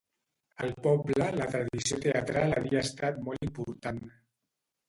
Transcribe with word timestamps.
Al 0.63 0.71
poble 0.85 1.27
la 1.35 1.47
tradició 1.51 1.99
teatral 2.05 2.57
havia 2.63 2.81
estat 2.89 3.23
molt 3.29 3.49
important. 3.49 4.05